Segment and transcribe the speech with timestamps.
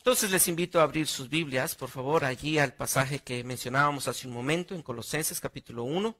[0.00, 4.26] Entonces les invito a abrir sus Biblias, por favor, allí al pasaje que mencionábamos hace
[4.26, 6.16] un momento en Colosenses capítulo 1,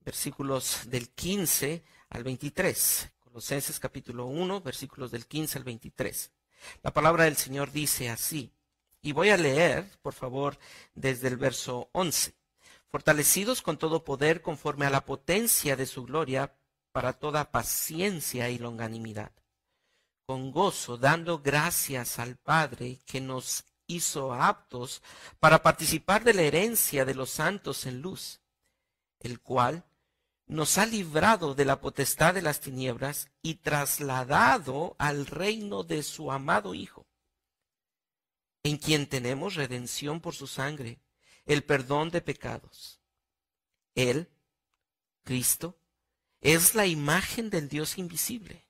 [0.00, 3.10] versículos del 15 al 23.
[3.22, 6.30] Colosenses capítulo 1, versículos del 15 al 23.
[6.82, 8.54] La palabra del Señor dice así,
[9.02, 10.58] y voy a leer, por favor,
[10.94, 12.32] desde el verso 11.
[12.88, 16.54] Fortalecidos con todo poder conforme a la potencia de su gloria
[16.90, 19.30] para toda paciencia y longanimidad
[20.30, 25.02] con gozo, dando gracias al Padre que nos hizo aptos
[25.40, 28.40] para participar de la herencia de los santos en luz,
[29.18, 29.84] el cual
[30.46, 36.30] nos ha librado de la potestad de las tinieblas y trasladado al reino de su
[36.30, 37.08] amado Hijo,
[38.62, 41.00] en quien tenemos redención por su sangre,
[41.44, 43.00] el perdón de pecados.
[43.96, 44.30] Él,
[45.24, 45.76] Cristo,
[46.40, 48.69] es la imagen del Dios invisible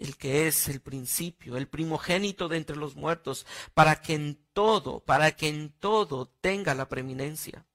[0.00, 5.00] el que es el principio, el primogénito de entre los muertos, para que en todo,
[5.00, 7.66] para que en todo tenga la preeminencia.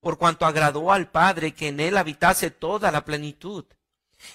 [0.00, 3.64] Por cuanto agradó al Padre que en él habitase toda la plenitud,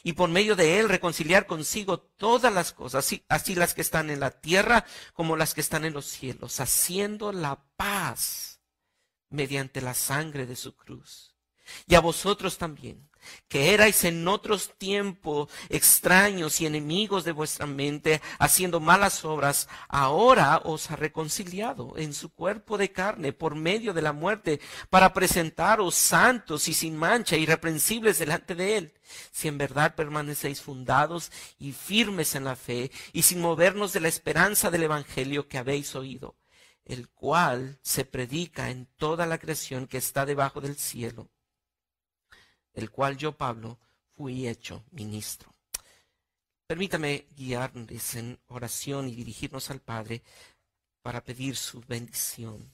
[0.04, 4.10] y por medio de él reconciliar consigo todas las cosas, así, así las que están
[4.10, 8.60] en la tierra como las que están en los cielos, haciendo la paz
[9.30, 11.36] mediante la sangre de su cruz.
[11.88, 13.09] Y a vosotros también
[13.48, 20.62] que erais en otros tiempos extraños y enemigos de vuestra mente, haciendo malas obras, ahora
[20.64, 25.96] os ha reconciliado en su cuerpo de carne por medio de la muerte, para presentaros
[25.96, 28.94] santos y sin mancha, irreprensibles delante de él.
[29.32, 34.08] Si en verdad permanecéis fundados y firmes en la fe, y sin movernos de la
[34.08, 36.38] esperanza del Evangelio que habéis oído,
[36.86, 41.30] el cual se predica en toda la creación que está debajo del cielo
[42.74, 43.80] el cual yo, Pablo,
[44.16, 45.54] fui hecho ministro.
[46.68, 50.22] Permítame guiarles en oración y dirigirnos al Padre
[51.02, 52.72] para pedir su bendición.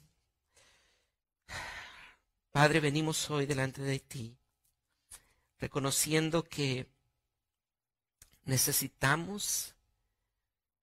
[2.52, 4.38] Padre, venimos hoy delante de ti,
[5.60, 6.90] reconociendo que
[8.46, 9.76] necesitamos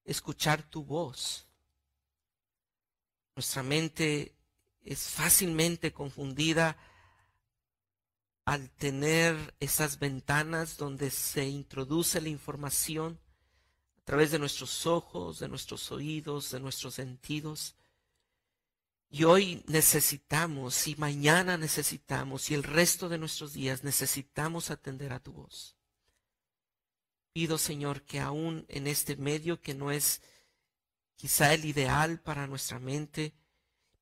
[0.04, 1.46] escuchar tu voz.
[3.34, 4.34] Nuestra mente
[4.82, 6.76] es fácilmente confundida
[8.52, 13.18] al tener esas ventanas donde se introduce la información
[13.96, 17.76] a través de nuestros ojos, de nuestros oídos, de nuestros sentidos.
[19.08, 25.20] Y hoy necesitamos, y mañana necesitamos, y el resto de nuestros días necesitamos atender a
[25.20, 25.74] tu voz.
[27.32, 30.20] Pido, Señor, que aún en este medio que no es
[31.16, 33.32] quizá el ideal para nuestra mente,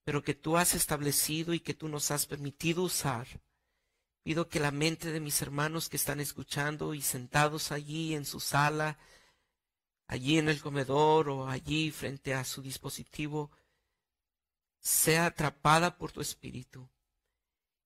[0.03, 3.29] pero que tú has establecido y que tú nos has permitido usar,
[4.23, 8.39] Pido que la mente de mis hermanos que están escuchando y sentados allí en su
[8.39, 8.99] sala,
[10.07, 13.51] allí en el comedor o allí frente a su dispositivo,
[14.79, 16.89] sea atrapada por tu espíritu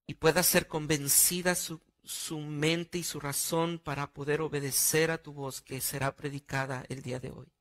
[0.06, 5.32] y pueda ser convencida su, su, mente y su razón para poder obedecer a tu
[5.32, 7.52] voz que será predicada el día de hoy.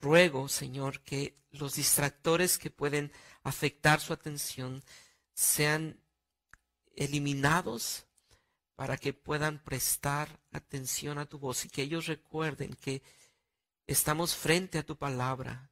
[0.00, 3.12] Ruego, Señor, que los distractores que pueden
[3.42, 4.82] afectar su atención
[5.40, 5.98] sean
[6.96, 8.04] eliminados
[8.76, 13.02] para que puedan prestar atención a tu voz y que ellos recuerden que
[13.86, 15.70] estamos frente a tu palabra,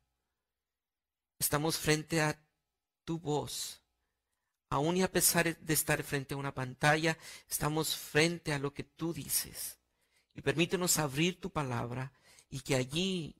[1.38, 2.42] estamos frente a
[3.04, 3.82] tu voz.
[4.70, 8.84] Aún y a pesar de estar frente a una pantalla, estamos frente a lo que
[8.84, 9.78] tú dices.
[10.34, 12.14] Y permítenos abrir tu palabra
[12.48, 13.36] y que allí,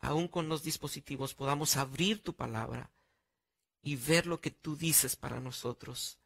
[0.00, 2.90] aún con los dispositivos, podamos abrir tu palabra
[3.82, 6.18] y ver lo que tú dices para nosotros,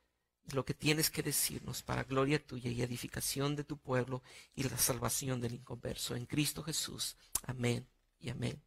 [0.52, 4.22] lo que tienes que decirnos para gloria tuya y edificación de tu pueblo
[4.54, 6.14] y la salvación del inconverso.
[6.16, 7.16] En Cristo Jesús.
[7.46, 7.86] Amén
[8.20, 8.62] y amén.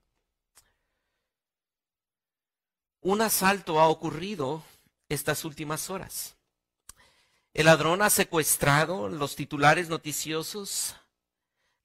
[3.01, 4.63] Un asalto ha ocurrido
[5.07, 6.35] estas últimas horas.
[7.53, 10.95] El ladrón ha secuestrado los titulares noticiosos,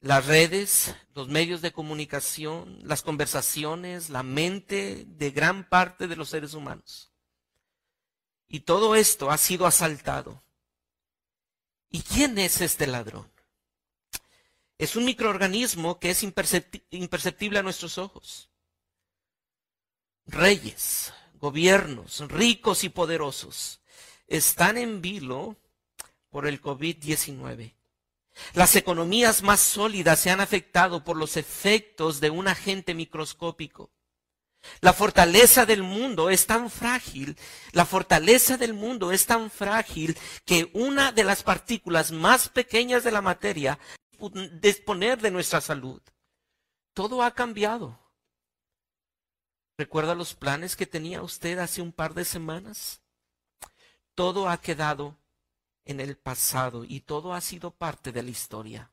[0.03, 6.27] las redes, los medios de comunicación, las conversaciones, la mente de gran parte de los
[6.27, 7.13] seres humanos.
[8.49, 10.43] Y todo esto ha sido asaltado.
[11.89, 13.31] ¿Y quién es este ladrón?
[14.77, 18.49] Es un microorganismo que es imperceptible a nuestros ojos.
[20.25, 23.79] reyes, gobiernos, ricos y poderosos,
[24.27, 25.55] están en vilo
[26.29, 27.73] por el COVID-19.
[28.53, 33.91] Las economías más sólidas se han afectado por los efectos de un agente microscópico.
[34.79, 37.37] La fortaleza del mundo es tan frágil,
[37.73, 43.11] la fortaleza del mundo es tan frágil que una de las partículas más pequeñas de
[43.11, 43.77] la materia
[44.61, 46.01] disponer de nuestra salud.
[46.93, 47.99] Todo ha cambiado.
[49.77, 53.01] ¿Recuerda los planes que tenía usted hace un par de semanas?
[54.15, 55.17] Todo ha quedado
[55.85, 58.91] en el pasado y todo ha sido parte de la historia.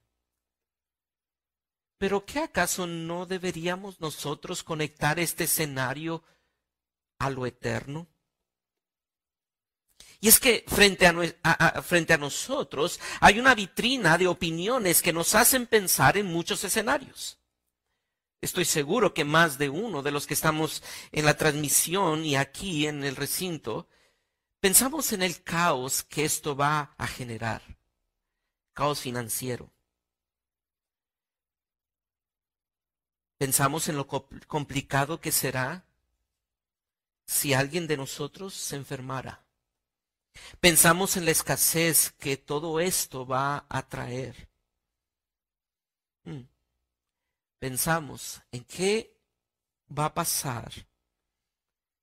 [1.98, 6.24] Pero ¿qué acaso no deberíamos nosotros conectar este escenario
[7.18, 8.08] a lo eterno?
[10.20, 15.34] Y es que frente a, frente a nosotros hay una vitrina de opiniones que nos
[15.34, 17.38] hacen pensar en muchos escenarios.
[18.42, 20.82] Estoy seguro que más de uno de los que estamos
[21.12, 23.88] en la transmisión y aquí en el recinto,
[24.60, 27.62] pensamos en el caos que esto va a generar.
[28.72, 29.70] Caos financiero.
[33.38, 35.84] Pensamos en lo complicado que será
[37.26, 39.42] si alguien de nosotros se enfermara.
[40.60, 44.48] Pensamos en la escasez que todo esto va a traer.
[46.24, 46.42] Mm.
[47.58, 49.16] Pensamos en qué
[49.96, 50.70] va a pasar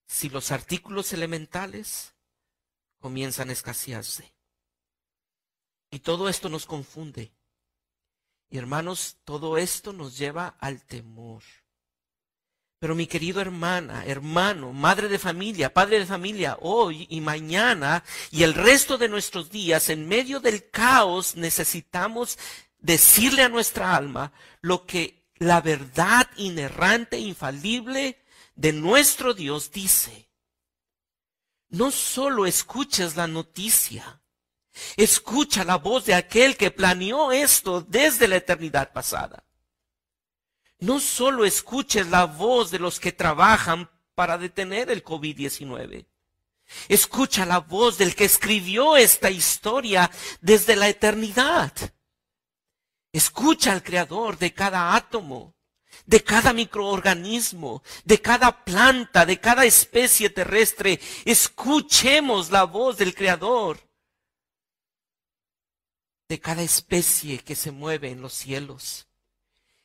[0.07, 2.13] si los artículos elementales
[2.99, 4.33] comienzan a escasearse.
[5.91, 7.31] Y todo esto nos confunde.
[8.49, 11.43] Y hermanos, todo esto nos lleva al temor.
[12.79, 18.43] Pero mi querido hermana, hermano, madre de familia, padre de familia, hoy y mañana y
[18.43, 22.37] el resto de nuestros días, en medio del caos, necesitamos
[22.77, 28.19] decirle a nuestra alma lo que la verdad inerrante, infalible
[28.55, 30.26] de nuestro Dios dice.
[31.69, 34.21] No solo escuches la noticia,
[34.95, 39.47] escucha la voz de aquel que planeó esto desde la eternidad pasada
[40.79, 46.07] no solo escuches la voz de los que trabajan para detener el COVID-19.
[46.89, 50.11] Escucha la voz del que escribió esta historia
[50.41, 51.71] desde la eternidad.
[53.11, 55.55] Escucha al creador de cada átomo,
[56.07, 60.99] de cada microorganismo, de cada planta, de cada especie terrestre.
[61.25, 63.87] Escuchemos la voz del creador
[66.27, 69.07] de cada especie que se mueve en los cielos.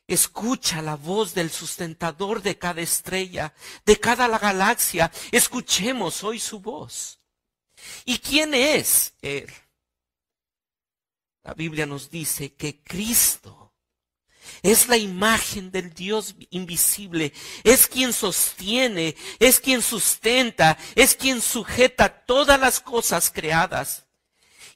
[0.07, 3.53] Escucha la voz del sustentador de cada estrella,
[3.85, 5.11] de cada la galaxia.
[5.31, 7.19] Escuchemos hoy su voz.
[8.05, 9.51] ¿Y quién es Él?
[11.43, 13.62] La Biblia nos dice que Cristo
[14.61, 22.25] es la imagen del Dios invisible, es quien sostiene, es quien sustenta, es quien sujeta
[22.25, 24.05] todas las cosas creadas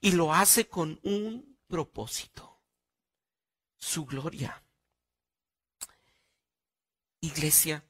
[0.02, 2.62] y lo hace con un propósito,
[3.78, 4.64] su gloria.
[7.19, 7.84] Iglesia,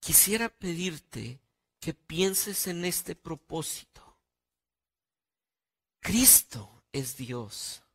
[0.00, 1.40] quisiera pedirte
[1.80, 4.18] que pienses en este propósito.
[6.00, 7.85] Cristo es Dios.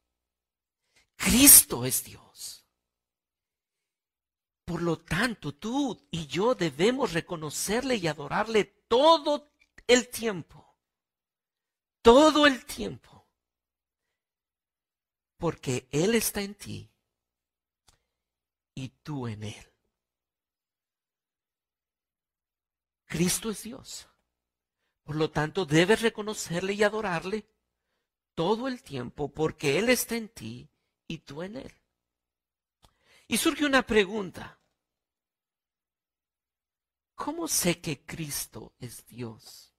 [1.22, 2.66] Cristo es Dios.
[4.66, 9.54] Por lo tanto, tú y yo debemos reconocerle y adorarle todo
[9.86, 10.76] el tiempo.
[12.02, 13.28] Todo el tiempo.
[15.38, 16.92] Porque Él está en ti
[18.74, 19.74] y tú en Él.
[23.06, 24.08] Cristo es Dios.
[25.04, 27.46] Por lo tanto, debes reconocerle y adorarle
[28.34, 30.71] todo el tiempo porque Él está en ti
[31.12, 31.74] y tú en Él.
[33.28, 34.60] Y surge una pregunta.
[37.16, 39.74] ¿Cómo sé que Cristo es Dios?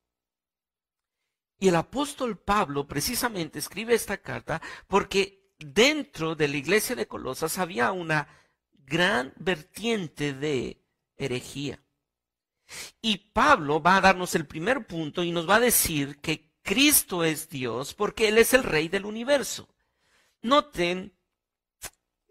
[1.58, 7.58] Y el apóstol Pablo precisamente escribe esta carta porque dentro de la iglesia de Colosas
[7.58, 8.28] había una
[8.72, 10.84] gran vertiente de
[11.16, 11.82] herejía.
[13.00, 17.24] Y Pablo va a darnos el primer punto y nos va a decir que Cristo
[17.24, 19.74] es Dios porque Él es el Rey del universo.
[20.42, 21.14] Noten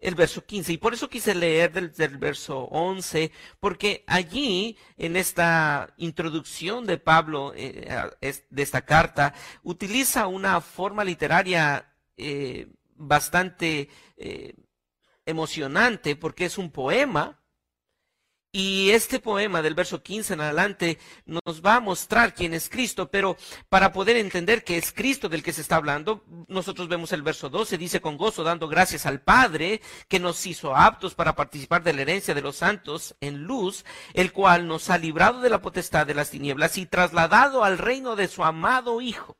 [0.02, 3.30] el verso 15 y por eso quise leer del, verso 11
[3.60, 7.88] porque allí en esta introducción de Pablo eh,
[8.20, 9.32] de esta carta
[9.62, 12.66] utiliza una forma literaria eh,
[12.96, 14.54] bastante eh,
[15.24, 17.40] emocionante porque es un poema
[18.54, 23.10] Y este poema del verso 15 en adelante nos va a mostrar quién es Cristo,
[23.10, 23.38] pero
[23.70, 27.48] para poder entender que es Cristo del que se está hablando, nosotros vemos el verso
[27.48, 31.94] 12, dice con gozo, dando gracias al Padre que nos hizo aptos para participar de
[31.94, 36.06] la herencia de los santos en luz, el cual nos ha librado de la potestad
[36.06, 39.34] de las tinieblas y trasladado al reino de su amado Hijo.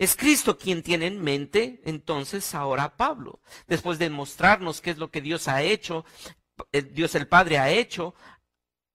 [0.00, 5.12] Es Cristo quien tiene en mente entonces ahora Pablo, después de mostrarnos qué es lo
[5.12, 6.04] que Dios ha hecho
[6.92, 8.14] Dios el Padre ha hecho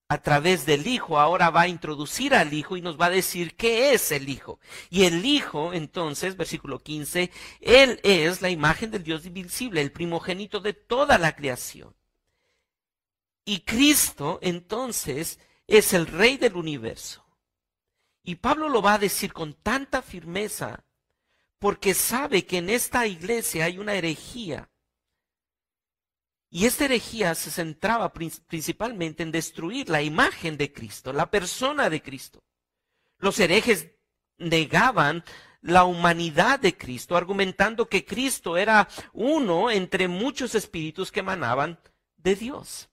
[0.10, 3.56] a través del Hijo, ahora va a introducir al Hijo y nos va a decir
[3.56, 4.60] qué es el Hijo.
[4.90, 10.60] Y el Hijo, entonces, versículo 15, Él es la imagen del Dios invisible, el primogénito
[10.60, 11.96] de toda la creación.
[13.46, 17.26] Y Cristo, entonces, es el Rey del universo.
[18.24, 20.84] Y Pablo lo va a decir con tanta firmeza,
[21.60, 24.70] porque sabe que en esta iglesia hay una herejía
[26.56, 32.04] y esta herejía se centraba principalmente en destruir la imagen de Cristo, la persona de
[32.04, 32.44] Cristo.
[33.18, 33.90] Los herejes
[34.38, 35.24] negaban
[35.62, 41.80] la humanidad de Cristo, argumentando que Cristo era uno entre muchos espíritus que emanaban
[42.18, 42.88] de Dios.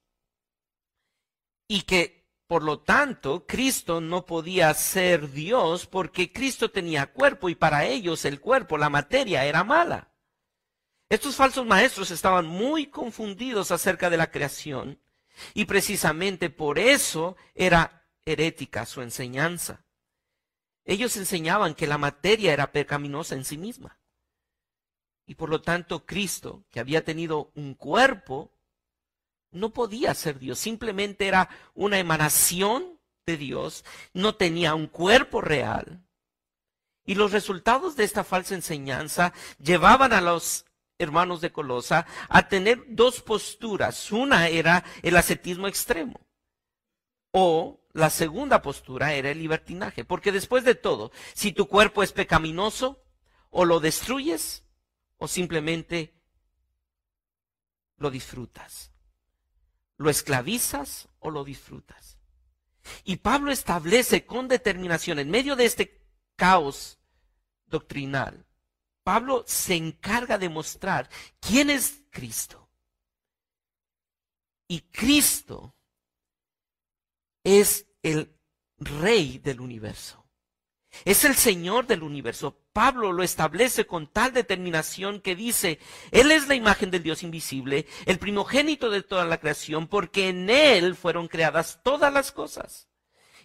[1.69, 7.57] Y que, por lo tanto, Cristo no podía ser Dios porque Cristo tenía cuerpo y
[7.57, 10.10] para ellos el cuerpo, la materia, era mala.
[11.11, 15.01] Estos falsos maestros estaban muy confundidos acerca de la creación
[15.55, 19.85] y precisamente por eso era herética su enseñanza.
[20.85, 23.99] Ellos enseñaban que la materia era pecaminosa en sí misma.
[25.27, 28.53] Y por lo tanto Cristo, que había tenido un cuerpo,
[29.51, 36.05] no podía ser Dios, simplemente era una emanación de Dios, no tenía un cuerpo real.
[37.05, 40.67] Y los resultados de esta falsa enseñanza llevaban a los
[41.01, 44.13] hermanos de Colosa, a tener dos posturas.
[44.13, 46.21] Una era el ascetismo extremo
[47.33, 50.05] o la segunda postura era el libertinaje.
[50.05, 53.03] Porque después de todo, si tu cuerpo es pecaminoso,
[53.51, 54.65] o lo destruyes
[55.19, 56.15] o simplemente
[57.97, 58.93] lo disfrutas.
[59.97, 62.19] Lo esclavizas o lo disfrutas.
[63.05, 66.01] Y Pablo establece con determinación en medio de este
[66.37, 66.99] caos
[67.67, 68.47] doctrinal
[69.11, 72.71] Pablo se encarga de mostrar quién es Cristo.
[74.69, 75.75] Y Cristo
[77.43, 78.33] es el
[78.79, 80.25] rey del universo.
[81.05, 82.63] Es el Señor del universo.
[82.73, 85.81] Pablo lo establece con tal determinación que dice,
[86.13, 90.49] Él es la imagen del Dios invisible, el primogénito de toda la creación, porque en
[90.51, 92.90] Él fueron creadas todas las cosas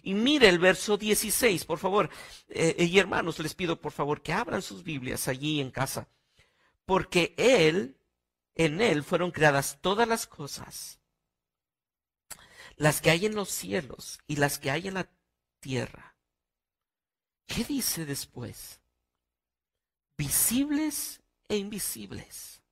[0.06, 2.08] y mire el verso 16, por favor.
[2.48, 6.08] Eh, y hermanos, les pido por favor que abran sus Biblias allí en casa.
[6.84, 7.98] Porque Él,
[8.54, 11.00] en Él fueron creadas todas las cosas.
[12.76, 15.10] Las que hay en los cielos y las que hay en la
[15.58, 16.16] tierra.
[17.46, 18.80] ¿Qué dice después?
[20.16, 22.62] Visibles e invisibles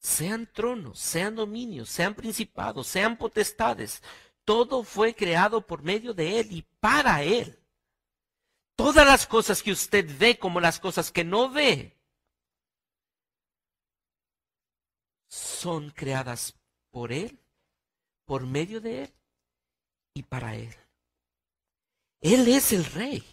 [0.00, 4.02] sean tronos, sean dominios, sean principados, sean potestades,
[4.44, 7.58] todo fue creado por medio de Él y para Él.
[8.76, 11.98] Todas las cosas que usted ve como las cosas que no ve
[15.28, 16.54] son creadas
[16.90, 17.38] por Él,
[18.24, 19.14] por medio de Él
[20.14, 20.74] y para Él.
[22.20, 23.24] Él es el rey.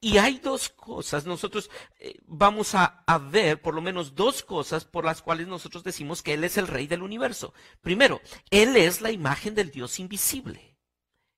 [0.00, 5.04] Y hay dos cosas, nosotros eh, vamos a, ver por lo menos dos cosas por
[5.04, 7.54] las cuales nosotros decimos que Él es el rey del universo.
[7.80, 8.20] Primero,
[8.50, 10.76] Él es la imagen del Dios invisible.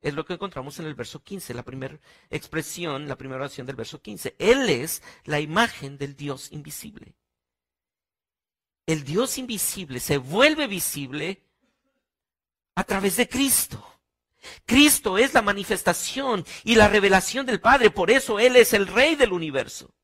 [0.00, 1.98] Es lo que encontramos en el verso 15, la primera
[2.30, 4.36] expresión, la primera oración del verso 15.
[4.38, 7.14] Él es la imagen del Dios invisible.
[8.86, 11.42] El Dios invisible se vuelve visible
[12.74, 13.93] a través de Cristo.
[14.66, 19.16] Cristo es la manifestación y la revelación del Padre, por eso Él es el Rey
[19.16, 19.94] del universo.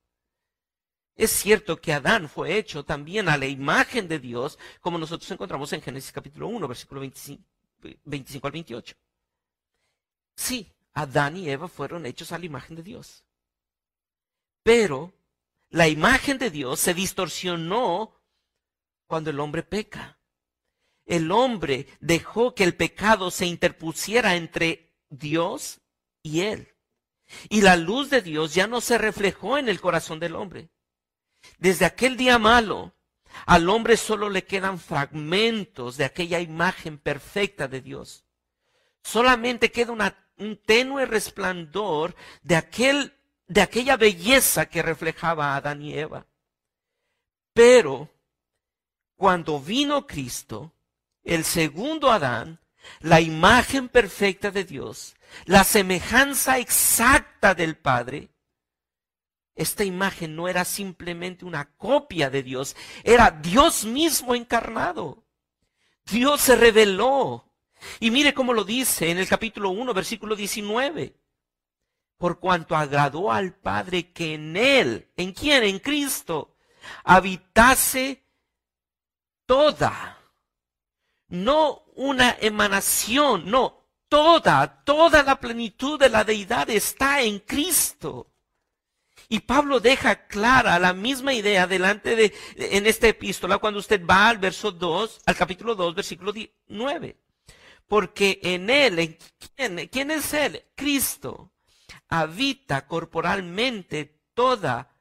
[1.17, 5.73] Es cierto que Adán fue hecho también a la imagen de Dios, como nosotros encontramos
[5.73, 7.45] en Génesis capítulo 1, versículo 25,
[8.05, 8.97] 25 al 28.
[10.35, 13.25] Sí, Adán y Eva fueron hechos a la imagen de Dios.
[14.63, 15.13] Pero
[15.69, 18.15] la imagen de Dios se distorsionó
[19.07, 20.20] cuando el hombre peca
[21.11, 25.81] el hombre dejó que el pecado se interpusiera entre Dios
[26.23, 26.73] y él.
[27.49, 30.71] Y la luz de Dios ya no se reflejó en el corazón del hombre.
[31.59, 32.95] Desde aquel día malo,
[33.45, 38.25] al hombre solo le quedan fragmentos de aquella imagen perfecta de Dios.
[39.03, 43.15] Solamente queda un tenue resplandor de, aquel,
[43.49, 46.25] de aquella belleza que reflejaba a Adán y Eva.
[47.53, 48.09] Pero
[49.17, 50.73] cuando vino Cristo,
[51.25, 52.61] el segundo Adán,
[53.01, 58.31] la imagen perfecta de Dios, la semejanza exacta del Padre,
[59.61, 62.75] esta imagen no era simplemente una copia de Dios,
[63.05, 65.27] era Dios mismo encarnado.
[66.07, 67.53] Dios se reveló.
[67.99, 71.15] Y mire cómo lo dice en el capítulo 1, versículo 19.
[72.17, 75.63] Por cuanto agradó al Padre que en Él, ¿en quién?
[75.65, 76.57] En Cristo,
[77.05, 78.25] habitase
[79.45, 80.20] toda,
[81.31, 88.27] no una emanación, no, toda, toda la plenitud de la deidad está en Cristo.
[89.29, 94.29] Y Pablo deja clara la misma idea delante de, en esta epístola cuando usted va
[94.29, 96.33] al verso 2, al capítulo 2, versículo
[96.67, 97.17] 9.
[97.87, 99.19] Porque en él, ¿en
[99.57, 100.65] quién, quién es él?
[100.75, 101.53] Cristo
[102.09, 104.97] habita corporalmente toda,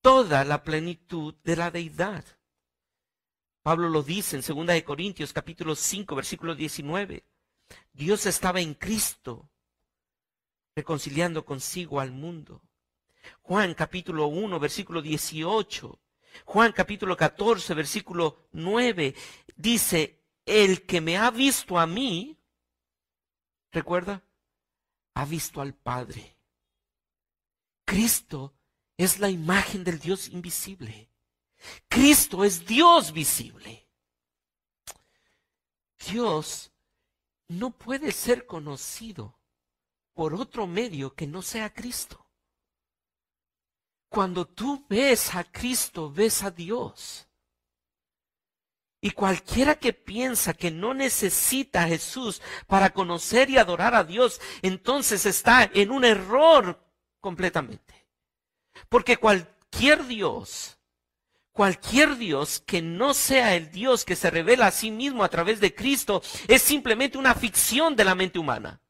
[0.00, 2.24] toda la plenitud de la deidad.
[3.62, 7.24] Pablo lo dice en 2 de Corintios capítulo 5 versículo 19.
[7.92, 9.50] Dios estaba en Cristo
[10.74, 12.62] reconciliando consigo al mundo
[13.42, 16.00] Juan capítulo 1, versículo 18.
[16.44, 19.14] Juan capítulo 14, versículo 9.
[19.56, 22.38] Dice, el que me ha visto a mí,
[23.70, 24.24] recuerda,
[25.14, 26.36] ha visto al Padre.
[27.84, 28.54] Cristo
[28.96, 31.10] es la imagen del Dios invisible.
[31.88, 33.88] Cristo es Dios visible.
[36.10, 36.72] Dios
[37.48, 39.38] no puede ser conocido
[40.14, 42.26] por otro medio que no sea Cristo.
[44.08, 47.28] Cuando tú ves a Cristo, ves a Dios.
[49.00, 54.40] Y cualquiera que piensa que no necesita a Jesús para conocer y adorar a Dios,
[54.62, 56.80] entonces está en un error
[57.20, 58.06] completamente.
[58.88, 60.78] Porque cualquier Dios,
[61.52, 65.60] cualquier Dios que no sea el Dios que se revela a sí mismo a través
[65.60, 68.80] de Cristo, es simplemente una ficción de la mente humana.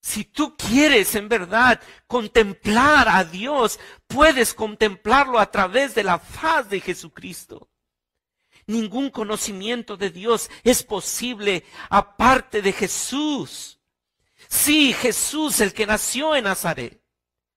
[0.00, 6.70] Si tú quieres en verdad contemplar a Dios, puedes contemplarlo a través de la faz
[6.70, 7.68] de Jesucristo.
[8.66, 13.80] Ningún conocimiento de Dios es posible aparte de Jesús.
[14.48, 17.02] Sí, Jesús, el que nació en Nazaret.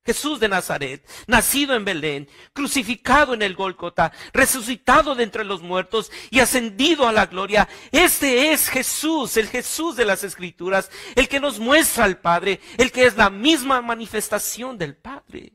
[0.10, 6.12] Jesús de Nazaret, nacido en Belén, crucificado en el Gólgota, resucitado de entre los muertos
[6.32, 7.69] y ascendido a la gloria.
[7.91, 12.91] Este es Jesús, el Jesús de las Escrituras, el que nos muestra al Padre, el
[12.91, 15.54] que es la misma manifestación del Padre.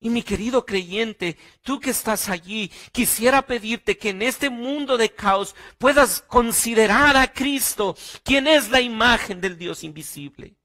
[0.00, 5.12] Y mi querido creyente, tú que estás allí, quisiera pedirte que en este mundo de
[5.12, 10.57] caos puedas considerar a Cristo, quien es la imagen del Dios invisible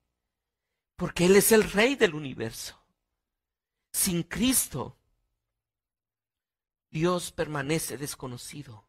[0.95, 2.79] porque Él es el rey del universo.
[3.91, 4.97] Sin Cristo,
[6.89, 8.87] Dios permanece desconocido.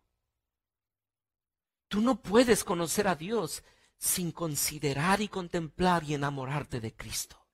[1.89, 3.63] Tú no puedes conocer a Dios
[3.99, 7.47] sin considerar y contemplar y enamorarte de Cristo.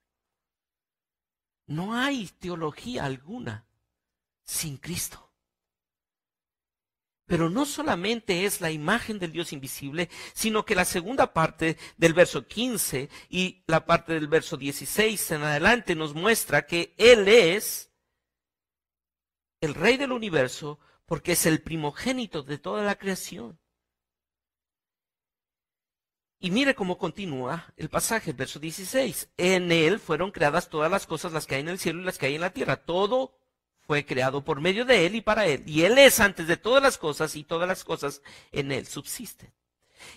[1.67, 3.65] No hay teología alguna
[4.43, 5.30] sin Cristo.
[7.31, 12.13] Pero no solamente es la imagen del Dios invisible, sino que la segunda parte del
[12.13, 17.89] verso 15 y la parte del verso 16 en adelante nos muestra que Él es
[19.61, 23.57] el Rey del universo porque es el primogénito de toda la creación.
[26.37, 29.29] Y mire cómo continúa el pasaje, el verso 16.
[29.37, 32.17] En Él fueron creadas todas las cosas, las que hay en el cielo y las
[32.17, 32.83] que hay en la tierra.
[32.83, 33.40] Todo
[33.87, 35.63] fue creado por medio de Él y para Él.
[35.65, 39.51] Y Él es antes de todas las cosas y todas las cosas en Él subsisten.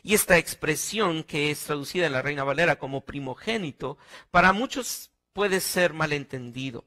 [0.02, 3.98] Y esta expresión que es traducida en la Reina Valera como primogénito,
[4.30, 6.86] para muchos puede ser malentendido.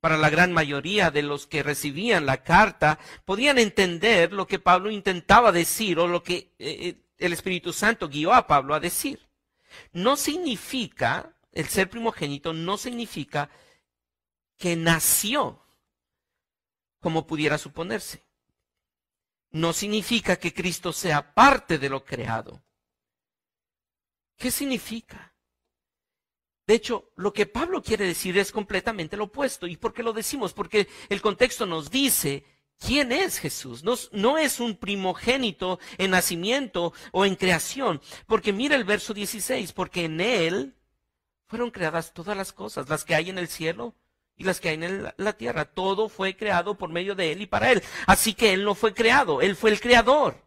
[0.00, 4.90] Para la gran mayoría de los que recibían la carta, podían entender lo que Pablo
[4.90, 9.26] intentaba decir o lo que eh, eh, el Espíritu Santo guió a Pablo a decir.
[9.92, 13.50] No significa, el ser primogénito no significa
[14.56, 15.60] que nació
[17.00, 18.24] como pudiera suponerse.
[19.50, 22.62] No significa que Cristo sea parte de lo creado.
[24.36, 25.34] ¿Qué significa?
[26.66, 29.66] De hecho, lo que Pablo quiere decir es completamente lo opuesto.
[29.66, 30.52] ¿Y por qué lo decimos?
[30.52, 32.44] Porque el contexto nos dice
[32.78, 33.82] quién es Jesús.
[33.82, 38.02] No, no, es un primogénito en nacimiento o en creación.
[38.26, 40.76] Porque mira el verso 16, porque en Él
[41.46, 43.94] fueron creadas todas las cosas, las que hay en el cielo
[44.38, 45.66] y las que hay en la tierra.
[45.66, 47.82] Todo fue creado por medio de Él y para Él.
[48.06, 50.46] Así que Él no fue creado, Él fue el creador.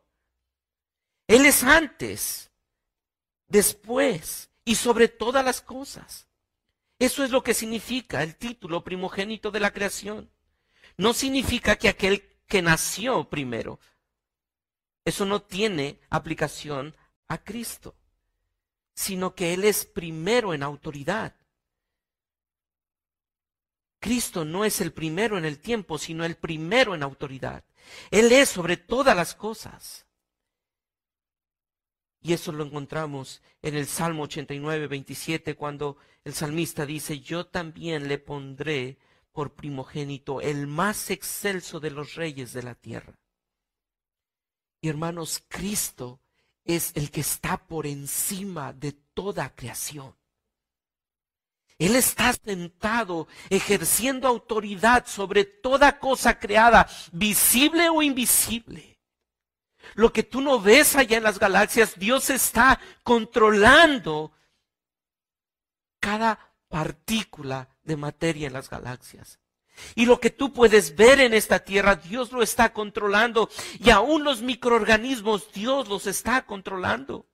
[1.28, 2.52] Él es antes,
[3.48, 6.28] después y sobre todas las cosas.
[6.98, 10.32] Eso es lo que significa el título primogénito de la creación.
[10.98, 13.80] No significa que aquel que nació primero,
[15.04, 16.96] eso no tiene aplicación
[17.28, 17.96] a Cristo,
[18.94, 21.36] sino que Él es primero en autoridad.
[24.02, 27.64] Cristo no es el primero en el tiempo, sino el primero en autoridad.
[28.10, 30.08] Él es sobre todas las cosas.
[32.20, 38.08] Y eso lo encontramos en el Salmo 89, 27, cuando el salmista dice, yo también
[38.08, 38.98] le pondré
[39.32, 43.20] por primogénito, el más excelso de los reyes de la tierra.
[44.82, 46.20] Y hermanos, Cristo
[46.64, 50.16] es el que está por encima de toda creación.
[51.82, 59.00] Él está sentado ejerciendo autoridad sobre toda cosa creada, visible o invisible.
[59.96, 64.32] Lo que tú no ves allá en las galaxias, Dios está controlando
[66.00, 69.39] cada partícula de materia en las galaxias.
[69.96, 73.50] Y lo que tú puedes ver en esta tierra, Dios lo está controlando.
[73.80, 77.31] Y aún los microorganismos, Dios los está controlando.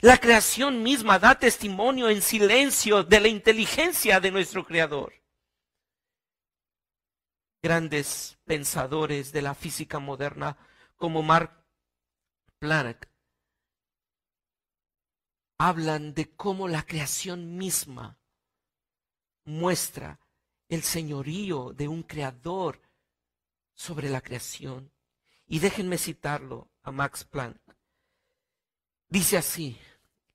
[0.00, 5.14] La creación misma da testimonio en silencio de la inteligencia de nuestro Creador.
[7.62, 10.56] Grandes pensadores de la física moderna
[10.96, 11.64] como Mark
[12.58, 13.08] Planck
[15.58, 18.18] hablan de cómo la creación misma
[19.44, 20.18] muestra
[20.68, 22.80] el señorío de un creador
[23.74, 24.92] sobre la creación.
[25.46, 27.60] Y déjenme citarlo a Max Planck.
[29.10, 29.76] Dice así,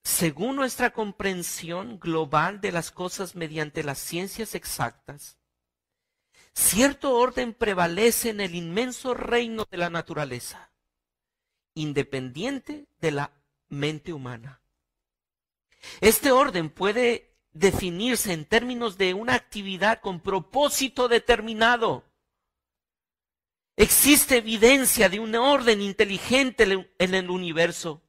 [0.04, 5.38] según nuestra comprensión global de las cosas mediante las ciencias exactas,
[6.54, 10.72] cierto orden prevalece en el inmenso reino de la naturaleza,
[11.74, 13.32] independiente de la
[13.70, 14.62] mente humana.
[16.02, 22.04] Este orden puede definirse en términos de una actividad con propósito determinado.
[23.78, 28.05] Existe evidencia de un orden inteligente en el universo,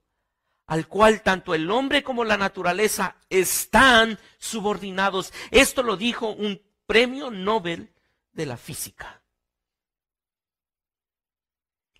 [0.66, 5.32] al cual tanto el hombre como la naturaleza están subordinados.
[5.50, 7.92] Esto lo dijo un premio Nobel
[8.32, 9.22] de la física.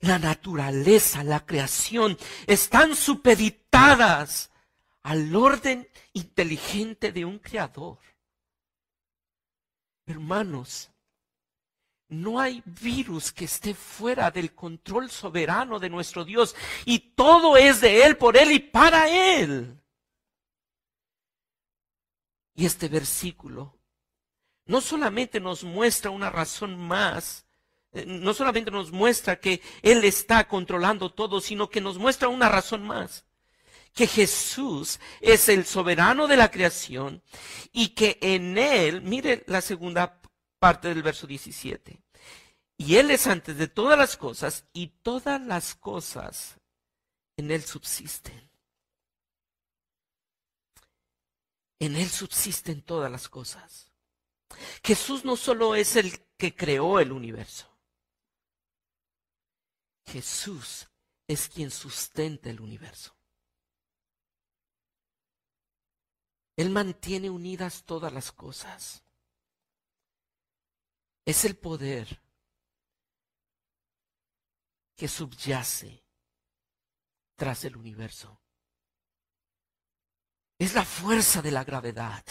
[0.01, 4.51] La naturaleza, la creación, están supeditadas
[5.03, 7.99] al orden inteligente de un creador.
[10.05, 10.91] Hermanos,
[12.09, 17.81] no hay virus que esté fuera del control soberano de nuestro Dios y todo es
[17.81, 19.81] de Él, por Él y para Él.
[22.55, 23.79] Y este versículo
[24.67, 27.47] no solamente nos muestra una razón más,
[27.93, 32.49] eh, no solamente nos muestra que Él está controlando todo, sino que nos muestra una
[32.49, 33.27] razón más
[33.97, 37.23] que Jesús es el soberano de la creación
[37.73, 40.21] y que en Él, mire la segunda
[40.59, 42.01] parte del verso 17,
[42.79, 46.59] y Él es antes de todas las cosas y todas las cosas
[47.37, 48.51] en Él subsisten.
[51.79, 53.93] En Él subsisten todas las cosas.
[54.83, 57.71] Jesús no solo es el que creó el universo.
[60.07, 60.89] Jesús
[61.27, 63.15] es quien sustenta el universo.
[66.57, 69.03] Él mantiene unidas todas las cosas.
[71.27, 72.23] Es el poder
[74.97, 76.05] que subyace
[77.35, 78.41] tras el universo.
[80.59, 82.25] Es la fuerza de la gravedad.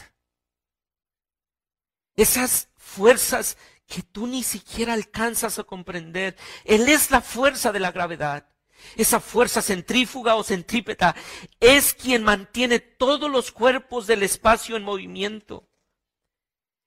[2.15, 6.37] Esas fuerzas que tú ni siquiera alcanzas a comprender.
[6.63, 8.47] Él es la fuerza de la gravedad.
[8.95, 11.15] Esa fuerza centrífuga o centrípeta
[11.59, 15.67] es quien mantiene todos los cuerpos del espacio en movimiento.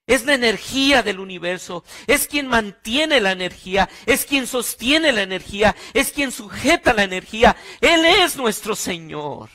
[0.09, 5.77] Es la energía del universo, es quien mantiene la energía, es quien sostiene la energía,
[5.93, 7.55] es quien sujeta la energía.
[7.81, 9.51] Él es nuestro Señor.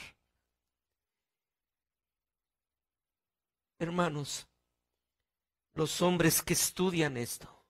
[3.80, 4.46] Hermanos,
[5.74, 7.66] los hombres que estudian esto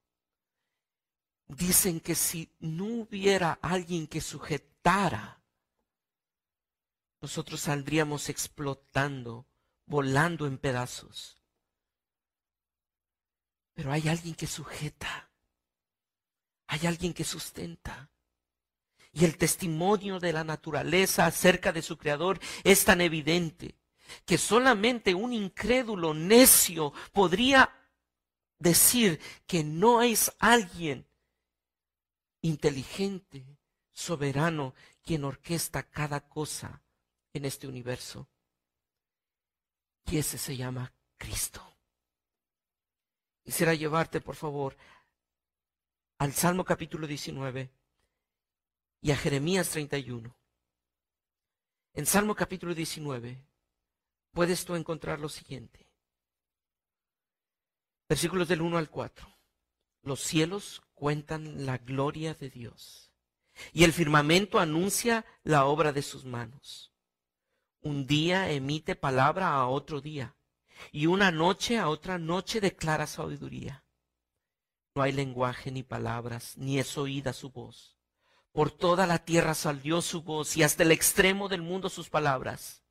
[1.46, 5.42] dicen que si no hubiera alguien que sujetara,
[7.22, 9.46] nosotros saldríamos explotando,
[9.86, 11.43] volando en pedazos.
[13.74, 15.30] Pero hay alguien que sujeta,
[16.66, 18.10] hay alguien que sustenta.
[19.12, 23.76] Y el testimonio de la naturaleza acerca de su creador es tan evidente
[24.24, 27.72] que solamente un incrédulo necio podría
[28.58, 31.06] decir que no es alguien
[32.42, 33.46] inteligente,
[33.92, 36.82] soberano, quien orquesta cada cosa
[37.32, 38.28] en este universo.
[40.06, 41.73] Y ese se llama Cristo.
[43.44, 44.74] Quisiera llevarte, por favor,
[46.16, 47.70] al Salmo capítulo 19
[49.02, 50.34] y a Jeremías 31.
[51.92, 53.46] En Salmo capítulo 19
[54.32, 55.86] puedes tú encontrar lo siguiente.
[58.08, 59.28] Versículos del 1 al 4.
[60.02, 63.12] Los cielos cuentan la gloria de Dios
[63.74, 66.94] y el firmamento anuncia la obra de sus manos.
[67.82, 70.34] Un día emite palabra a otro día
[70.92, 73.84] y una noche a otra noche declara sabiduría.
[74.94, 77.96] No hay lenguaje ni palabras, ni es oída su voz.
[78.52, 82.82] Por toda la tierra salió su voz y hasta el extremo del mundo sus palabras.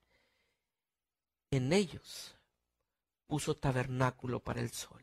[1.52, 2.36] En ellos
[3.28, 5.02] puso tabernáculo para el sol.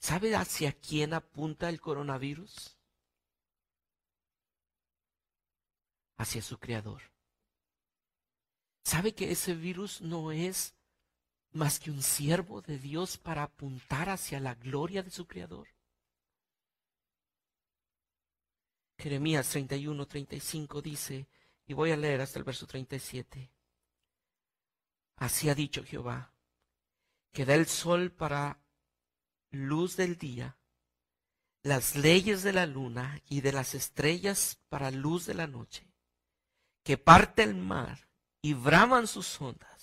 [0.00, 2.76] ¿Sabe hacia quién apunta el coronavirus?
[6.16, 7.02] Hacia su creador.
[8.82, 10.74] ¿Sabe que ese virus no es
[11.52, 15.68] más que un siervo de Dios para apuntar hacia la gloria de su Creador.
[18.98, 21.28] Jeremías 31, 35 dice,
[21.66, 23.52] y voy a leer hasta el verso 37.
[25.16, 26.32] Así ha dicho Jehová,
[27.32, 28.60] que da el sol para
[29.50, 30.58] luz del día,
[31.62, 35.92] las leyes de la luna y de las estrellas para luz de la noche,
[36.82, 38.08] que parte el mar
[38.42, 39.77] y braman sus ondas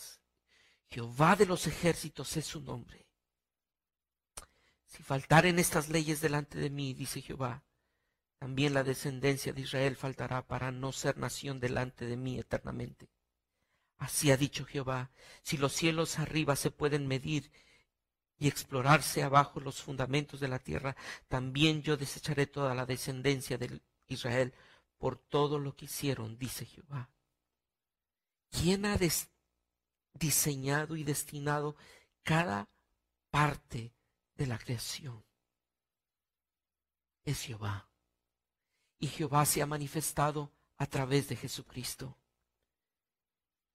[0.95, 3.05] Jehová de los ejércitos es su nombre.
[4.85, 7.65] Si faltaren estas leyes delante de mí, dice Jehová,
[8.39, 13.09] también la descendencia de Israel faltará para no ser nación delante de mí eternamente.
[13.97, 17.51] Así ha dicho Jehová, si los cielos arriba se pueden medir
[18.37, 20.95] y explorarse abajo los fundamentos de la tierra,
[21.27, 24.53] también yo desecharé toda la descendencia de Israel
[24.97, 27.09] por todo lo que hicieron, dice Jehová.
[28.49, 28.97] ¿Quién ha
[30.15, 31.75] diseñado y destinado
[32.23, 32.69] cada
[33.29, 33.93] parte
[34.35, 35.23] de la creación.
[37.23, 37.89] Es Jehová.
[38.97, 42.17] Y Jehová se ha manifestado a través de Jesucristo.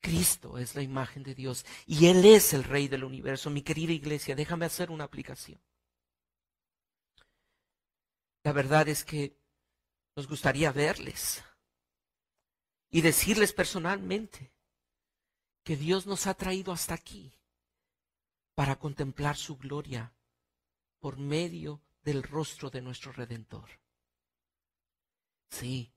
[0.00, 3.50] Cristo es la imagen de Dios y Él es el Rey del universo.
[3.50, 5.60] Mi querida iglesia, déjame hacer una aplicación.
[8.42, 9.36] La verdad es que
[10.16, 11.44] nos gustaría verles
[12.90, 14.52] y decirles personalmente
[15.62, 17.32] que Dios nos ha traído hasta aquí
[18.54, 20.12] para contemplar su gloria
[20.98, 23.68] por medio del rostro de nuestro Redentor.
[25.48, 25.92] Sí,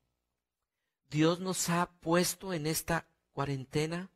[1.10, 4.10] Dios nos ha puesto en esta cuarentena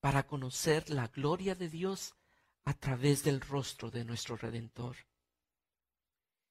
[0.00, 2.14] para conocer la gloria de Dios
[2.64, 4.96] a través del rostro de nuestro Redentor.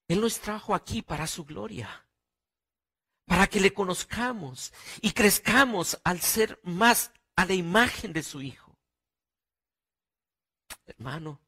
[0.08, 2.08] Él nos trajo aquí para su gloria,
[3.26, 8.76] para que le conozcamos y crezcamos al ser más a la imagen de su Hijo.
[10.86, 11.40] Hermano,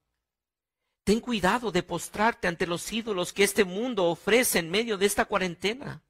[1.04, 5.26] ten cuidado de postrarte ante los ídolos que este mundo ofrece en medio de esta
[5.26, 6.02] cuarentena.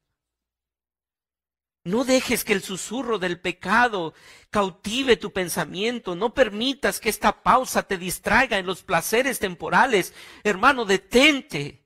[1.82, 4.14] No dejes que el susurro del pecado
[4.50, 6.14] cautive tu pensamiento.
[6.14, 10.14] No permitas que esta pausa te distraiga en los placeres temporales.
[10.44, 11.84] Hermano, detente.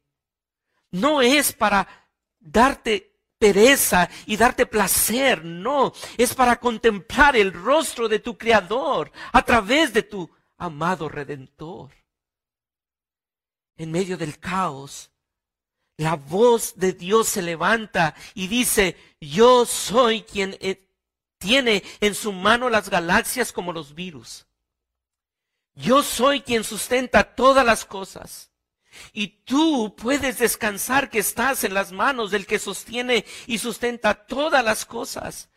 [0.90, 8.18] No es para darte pereza y darte placer, no, es para contemplar el rostro de
[8.18, 11.92] tu Creador a través de tu amado Redentor.
[13.76, 15.10] En medio del caos,
[15.98, 20.88] la voz de Dios se levanta y dice, yo soy quien eh,
[21.38, 24.46] tiene en su mano las galaxias como los virus.
[25.74, 28.50] Yo soy quien sustenta todas las cosas.
[29.12, 34.64] Y tú puedes descansar que estás en las manos del que sostiene y sustenta todas
[34.64, 35.48] las cosas.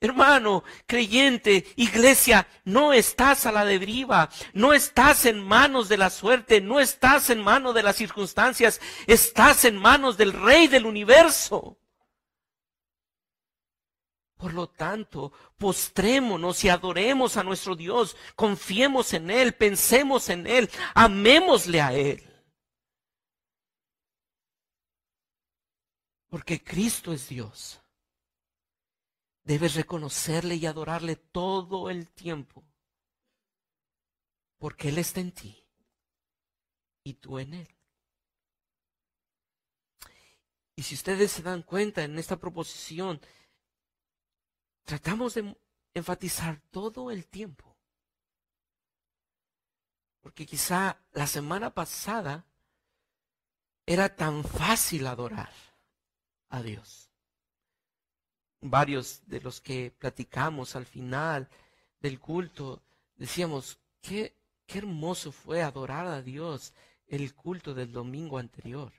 [0.00, 6.60] Hermano, creyente, iglesia, no estás a la deriva, no estás en manos de la suerte,
[6.60, 11.78] no estás en manos de las circunstancias, estás en manos del Rey del universo.
[14.36, 20.70] Por lo tanto, postrémonos y adoremos a nuestro Dios, confiemos en Él, pensemos en Él,
[20.94, 22.22] amémosle a Él.
[26.28, 27.80] Porque Cristo es Dios.
[29.44, 32.64] Debes reconocerle y adorarle todo el tiempo.
[34.58, 35.64] Porque Él está en ti
[37.04, 37.68] y tú en Él.
[40.74, 43.20] Y si ustedes se dan cuenta en esta proposición,
[44.82, 45.56] tratamos de
[45.94, 47.76] enfatizar todo el tiempo.
[50.20, 52.44] Porque quizá la semana pasada
[53.86, 55.65] era tan fácil adorar
[56.48, 57.10] a Dios.
[58.60, 61.48] Varios de los que platicamos al final
[62.00, 62.82] del culto
[63.16, 66.72] decíamos, qué, qué hermoso fue adorar a Dios
[67.06, 68.92] el culto del domingo anterior.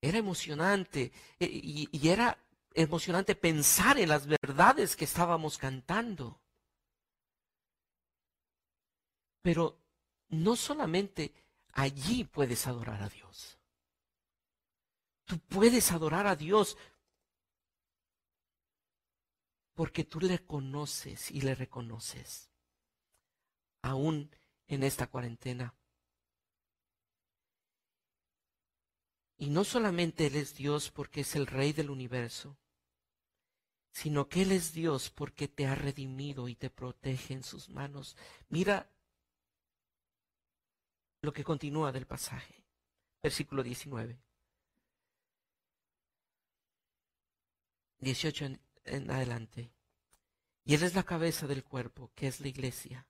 [0.00, 2.38] Era emocionante eh, y, y era
[2.74, 6.40] emocionante pensar en las verdades que estábamos cantando.
[9.42, 9.78] Pero
[10.28, 11.32] no solamente
[11.72, 13.58] allí puedes adorar a Dios.
[15.24, 16.76] Tú puedes adorar a Dios
[19.74, 22.50] porque tú le conoces y le reconoces,
[23.82, 24.30] aún
[24.68, 25.74] en esta cuarentena.
[29.36, 32.56] Y no solamente Él es Dios porque es el Rey del universo,
[33.90, 38.16] sino que Él es Dios porque te ha redimido y te protege en sus manos.
[38.48, 38.90] Mira
[41.20, 42.64] lo que continúa del pasaje,
[43.22, 44.20] versículo 19.
[48.04, 48.50] 18
[48.84, 49.72] en, adelante.
[50.64, 53.06] Y Él es la cabeza del cuerpo, que es la iglesia.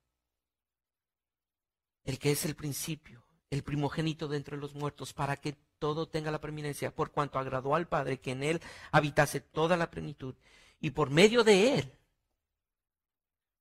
[2.03, 6.31] El que es el principio, el primogénito de entre los muertos, para que todo tenga
[6.31, 10.35] la preeminencia, por cuanto agradó al Padre que en Él habitase toda la plenitud,
[10.79, 11.93] y por medio de Él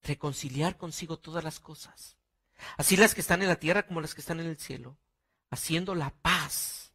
[0.02, 2.16] reconciliar consigo todas las cosas,
[2.76, 4.98] así las que están en la tierra como las que están en el cielo,
[5.50, 6.92] haciendo la paz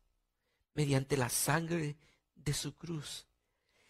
[0.73, 1.97] mediante la sangre
[2.36, 3.28] de su cruz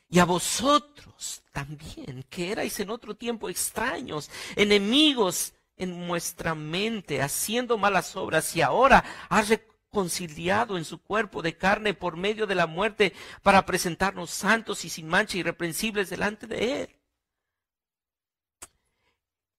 [0.10, 7.78] y a vosotros también, que erais en otro tiempo extraños, enemigos en vuestra mente, haciendo
[7.78, 12.68] malas obras, y ahora ha reconciliado en su cuerpo de carne por medio de la
[12.68, 16.96] muerte para presentarnos santos y sin mancha irreprensibles delante de Él.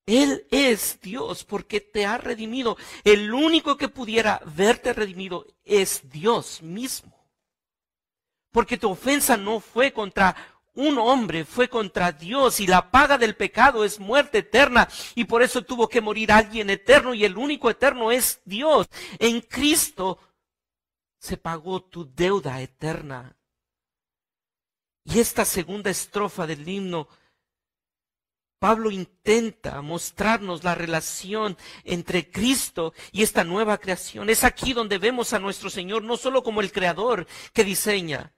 [0.06, 2.76] Él es Dios porque te ha redimido.
[3.04, 7.19] El único que pudiera verte redimido es Dios mismo.
[8.50, 10.34] Porque tu ofensa no fue contra
[10.74, 15.42] un hombre, fue contra Dios y la paga del pecado es muerte eterna y por
[15.42, 18.88] eso tuvo que morir alguien eterno y el único eterno es Dios.
[19.18, 20.18] En Cristo
[21.18, 23.36] se pagó tu deuda eterna.
[25.04, 27.08] Y esta segunda estrofa del himno,
[28.58, 34.28] Pablo intenta mostrarnos la relación entre Cristo y esta nueva creación.
[34.28, 38.34] Es aquí donde vemos a nuestro Señor no solo como el creador que diseña,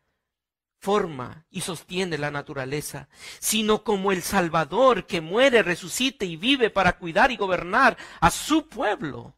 [0.82, 6.98] forma y sostiene la naturaleza, sino como el Salvador que muere, resucita y vive para
[6.98, 9.36] cuidar y gobernar a su pueblo.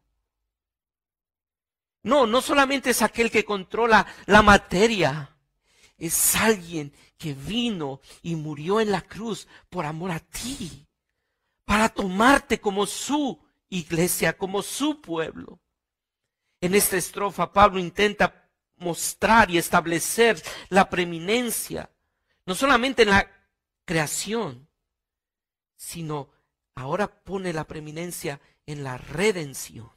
[2.03, 5.37] No, no solamente es aquel que controla la materia,
[5.99, 10.87] es alguien que vino y murió en la cruz por amor a ti,
[11.67, 15.61] para tomarte como su iglesia, como su pueblo.
[16.63, 18.44] En esta estrofa Pablo intenta
[18.85, 21.91] mostrar y establecer la preeminencia,
[22.47, 23.31] no solamente en la
[23.85, 24.69] creación,
[25.75, 26.31] sino
[26.75, 29.91] ahora pone la preeminencia en la redención.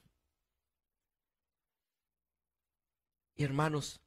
[3.36, 4.02] Y hermanos,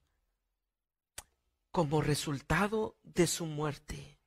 [1.70, 4.18] como resultado de su muerte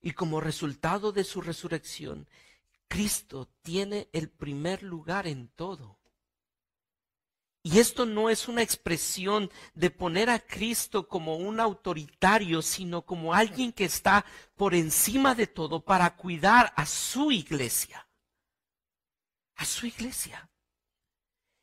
[0.00, 2.28] y como resultado de su resurrección,
[2.88, 5.99] Cristo tiene el primer lugar en todo.
[7.62, 13.34] Y esto no es una expresión de poner a Cristo como un autoritario, sino como
[13.34, 14.24] alguien que está
[14.56, 18.08] por encima de todo para cuidar a su iglesia.
[19.56, 20.48] A su iglesia.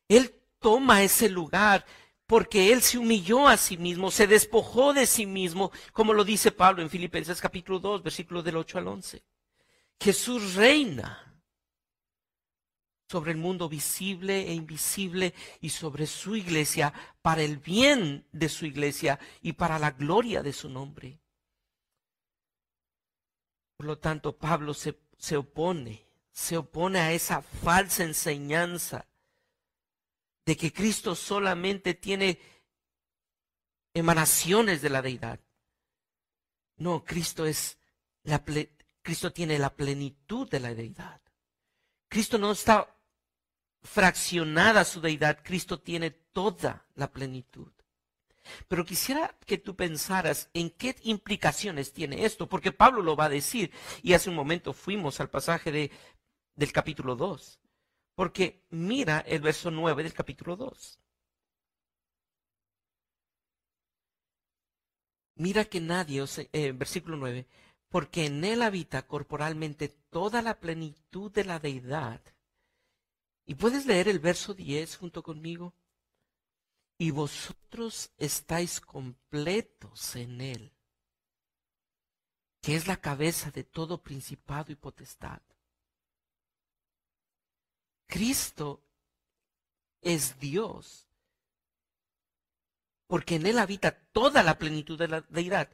[0.08, 1.84] Él toma ese lugar
[2.28, 6.52] porque Él se humilló a sí mismo, se despojó de sí mismo, como lo dice
[6.52, 9.24] Pablo en Filipenses capítulo 2, versículo del 8 al 11.
[10.00, 11.27] Jesús reina
[13.08, 18.66] sobre el mundo visible e invisible y sobre su iglesia para el bien de su
[18.66, 21.20] iglesia y para la gloria de su nombre.
[23.78, 29.08] Por lo tanto, Pablo se, se opone, se opone a esa falsa enseñanza
[30.46, 32.40] de que Cristo solamente tiene
[33.94, 35.40] emanaciones de la deidad.
[36.78, 37.78] No, Cristo es
[38.24, 38.44] la
[39.02, 41.22] Cristo tiene la plenitud de la deidad.
[42.10, 42.97] Cristo no está
[43.84, 47.72] fraccionada su deidad, Cristo tiene toda la plenitud.
[48.68, 53.30] Pero quisiera que tú pensaras en qué implicaciones tiene esto, porque Pablo lo va a
[53.30, 55.92] decir, y hace un momento fuimos al pasaje de,
[56.56, 57.60] del capítulo 2,
[58.16, 61.00] porque mira el verso 9 del capítulo 2.
[65.36, 67.48] Mira que nadie, eh, versículo 9,
[67.90, 72.22] porque en él habita corporalmente toda la plenitud de la deidad
[73.48, 75.74] y puedes leer el verso 10 junto conmigo.
[76.98, 80.74] Y vosotros estáis completos en Él,
[82.62, 85.42] que es la cabeza de todo principado y potestad.
[88.06, 88.84] Cristo
[90.02, 91.08] es Dios,
[93.08, 95.72] porque en Él habita toda la plenitud de la deidad.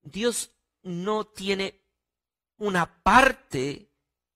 [0.00, 1.82] Dios no tiene
[2.56, 3.87] una parte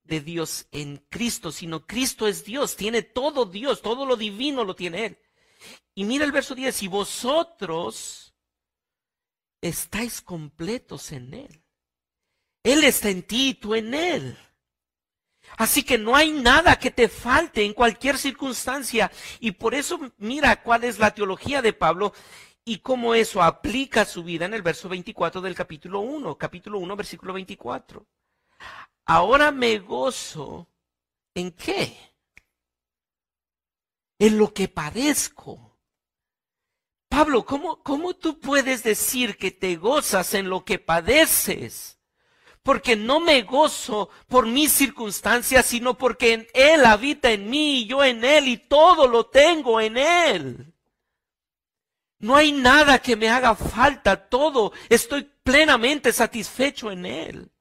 [0.05, 4.75] de Dios en Cristo, sino Cristo es Dios, tiene todo Dios, todo lo divino lo
[4.75, 5.19] tiene Él.
[5.95, 8.35] Y mira el verso 10, y vosotros
[9.61, 11.63] estáis completos en Él.
[12.63, 14.39] Él está en ti y tú en Él.
[15.57, 19.11] Así que no hay nada que te falte en cualquier circunstancia.
[19.41, 22.13] Y por eso mira cuál es la teología de Pablo
[22.65, 26.97] y cómo eso aplica su vida en el verso 24 del capítulo 1, capítulo 1,
[26.97, 28.07] versículo 24.
[29.05, 30.69] Ahora me gozo
[31.35, 31.97] en qué?
[34.19, 35.79] En lo que padezco.
[37.09, 41.99] Pablo, ¿cómo, ¿cómo tú puedes decir que te gozas en lo que padeces?
[42.63, 48.05] Porque no me gozo por mis circunstancias, sino porque Él habita en mí y yo
[48.05, 50.73] en Él y todo lo tengo en Él.
[52.19, 57.53] No hay nada que me haga falta, todo estoy plenamente satisfecho en Él.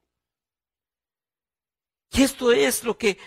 [2.12, 3.18] Y esto es lo que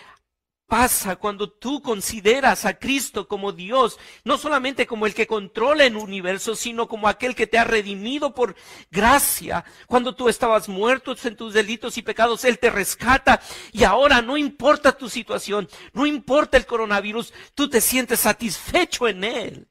[0.66, 5.96] pasa cuando tú consideras a Cristo como Dios, no solamente como el que controla el
[5.96, 8.56] universo, sino como aquel que te ha redimido por
[8.90, 9.64] gracia.
[9.86, 13.40] Cuando tú estabas muerto en tus delitos y pecados, Él te rescata
[13.72, 19.24] y ahora no importa tu situación, no importa el coronavirus, tú te sientes satisfecho en
[19.24, 19.68] Él.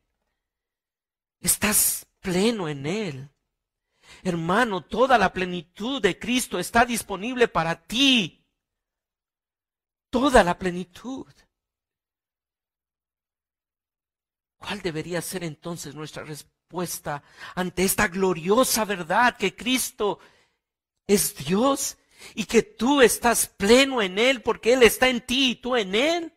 [1.41, 3.29] Estás pleno en Él.
[4.23, 8.44] Hermano, toda la plenitud de Cristo está disponible para ti.
[10.15, 11.27] Toda la plenitud.
[14.55, 17.21] ¿Cuál debería ser entonces nuestra respuesta
[17.53, 20.19] ante esta gloriosa verdad que Cristo
[21.05, 21.97] es Dios
[22.33, 25.93] y que tú estás pleno en Él porque Él está en ti y tú en
[25.93, 26.33] Él?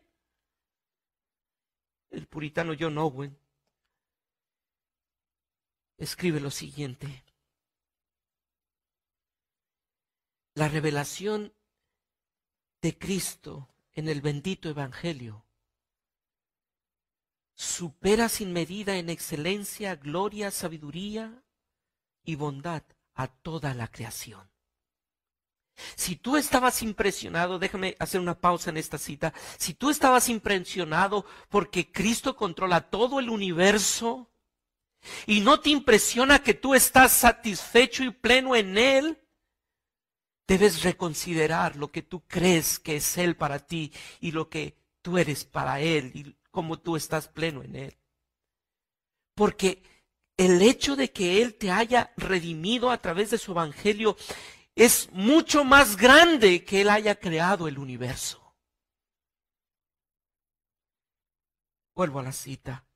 [2.09, 3.39] El puritano John Owen
[5.95, 7.23] escribe lo siguiente.
[10.55, 11.53] La revelación
[12.81, 15.45] de Cristo en el bendito Evangelio
[17.55, 21.43] supera sin medida en excelencia, gloria, sabiduría
[22.23, 22.83] y bondad
[23.15, 24.49] a toda la creación.
[25.95, 31.25] Si tú estabas impresionado, déjame hacer una pausa en esta cita, si tú estabas impresionado
[31.49, 34.29] porque Cristo controla todo el universo,
[35.25, 39.19] y no te impresiona que tú estás satisfecho y pleno en Él,
[40.49, 45.19] debes reconsiderar lo que tú crees que es Él para ti y lo que tú
[45.19, 47.97] eres para Él y cómo tú estás pleno en Él.
[49.35, 49.83] Porque
[50.37, 54.17] el hecho de que Él te haya redimido a través de su Evangelio
[54.73, 58.55] es mucho más grande que Él haya creado el universo.
[61.93, 62.87] Vuelvo a la cita.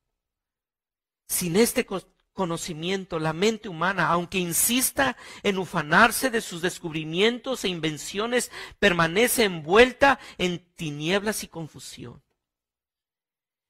[1.28, 1.86] Sin este
[2.34, 10.20] conocimiento, la mente humana, aunque insista en ufanarse de sus descubrimientos e invenciones, permanece envuelta
[10.38, 12.22] en tinieblas y confusión.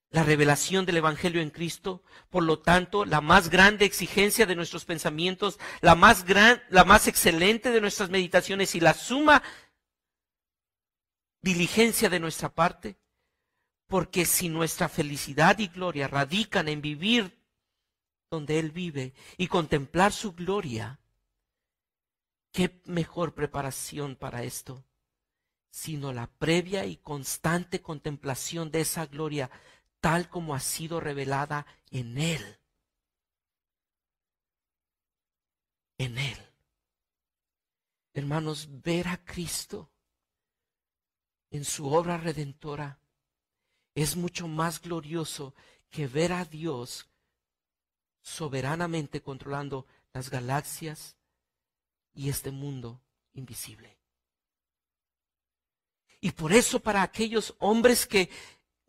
[0.10, 4.86] La revelación del Evangelio en Cristo, por lo tanto, la más grande exigencia de nuestros
[4.86, 9.42] pensamientos, la más gran, la más excelente de nuestras meditaciones y la suma
[11.42, 12.98] diligencia de nuestra parte,
[13.88, 17.43] porque si nuestra felicidad y gloria radican en vivir
[18.34, 21.00] donde Él vive y contemplar su gloria,
[22.52, 24.84] ¿qué mejor preparación para esto?
[25.70, 29.52] Sino la previa y constante contemplación de esa gloria
[30.00, 32.60] tal como ha sido revelada en Él.
[36.00, 36.38] En Él.
[38.16, 39.92] Hermanos, ver a Cristo
[41.52, 43.00] en su obra redentora
[43.94, 45.54] es mucho más glorioso
[45.92, 47.13] que ver a Dios
[48.24, 51.16] soberanamente controlando las galaxias
[52.16, 53.02] y este mundo
[53.34, 53.98] invisible.
[56.22, 58.30] Y por eso para aquellos hombres que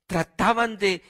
[0.07, 1.03] trataban de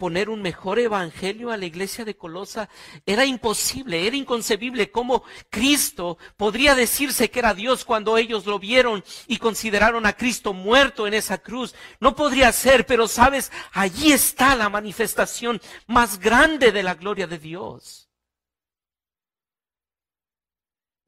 [0.00, 2.70] poner un mejor evangelio a la iglesia de Colosa,
[3.04, 9.04] era imposible, era inconcebible cómo Cristo podría decirse que era Dios cuando ellos lo vieron
[9.26, 11.74] y consideraron a Cristo muerto en esa cruz.
[12.00, 17.38] No podría ser, pero sabes, allí está la manifestación más grande de la gloria de
[17.38, 18.08] Dios.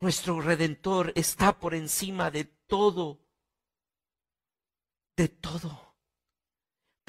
[0.01, 3.23] Nuestro redentor está por encima de todo,
[5.17, 5.92] de todo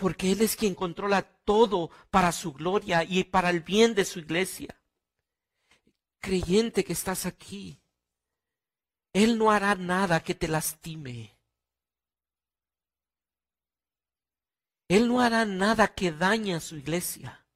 [0.04, 4.20] porque Él es quien controla todo para su gloria y para el bien de su
[4.20, 4.78] iglesia.
[6.20, 7.82] Creyente que estás aquí,
[9.14, 11.40] Él no hará nada que te lastime.
[14.90, 17.48] Él no hará nada que dañe a su iglesia.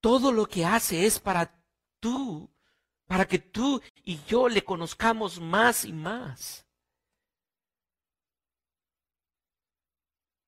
[0.00, 1.64] Todo lo que hace es para
[2.00, 2.52] tú,
[3.06, 6.66] para que tú y yo le conozcamos más y más.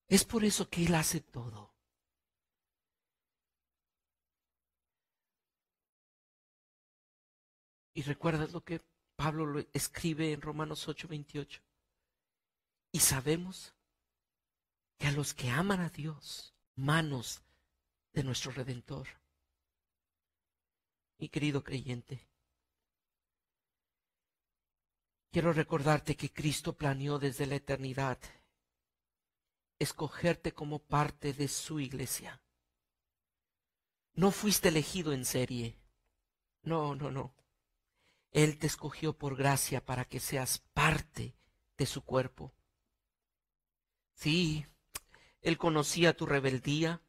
[0.09, 1.73] Es por eso que Él hace todo.
[7.95, 8.83] Y recuerdas lo que
[9.17, 11.63] Pablo lo escribe en Romanos 8:28.
[12.93, 13.75] Y sabemos
[14.99, 17.43] que a los que aman a Dios, manos
[18.13, 19.09] de nuestro Redentor.
[21.19, 22.29] Mi querido creyente,
[25.31, 28.19] quiero recordarte que Cristo planeó desde la eternidad
[29.85, 32.41] escogerte como parte de su iglesia.
[34.15, 35.79] No fuiste elegido en serie.
[36.63, 37.35] No, no, no.
[38.31, 41.37] Él te escogió por gracia para que seas parte
[41.77, 42.53] de su cuerpo.
[44.15, 44.67] Sí,
[45.41, 47.03] Él conocía tu rebeldía,